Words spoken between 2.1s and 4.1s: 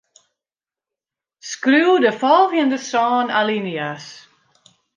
folgjende sân alinea's.